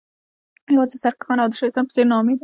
یوازې 0.75 0.97
سرکښان 1.03 1.37
او 1.41 1.49
د 1.49 1.53
شیطان 1.61 1.83
په 1.85 1.93
څیر 1.95 2.05
ناامیده 2.11 2.39